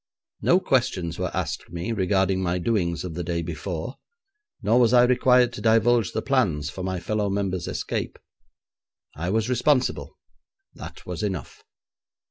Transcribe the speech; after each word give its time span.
No 0.41 0.59
questions 0.59 1.19
were 1.19 1.29
asked 1.31 1.69
me 1.69 1.91
regarding 1.91 2.41
my 2.41 2.57
doings 2.57 3.03
of 3.03 3.13
the 3.13 3.23
day 3.23 3.43
before, 3.43 3.97
nor 4.63 4.79
was 4.79 4.93
I 4.93 5.03
required 5.03 5.53
to 5.53 5.61
divulge 5.61 6.11
the 6.11 6.23
plans 6.23 6.71
for 6.71 6.81
my 6.83 6.99
fellow 6.99 7.29
member's 7.29 7.67
escape. 7.67 8.17
I 9.15 9.29
was 9.29 9.47
responsible; 9.47 10.17
that 10.73 11.05
was 11.05 11.21
enough. 11.21 11.63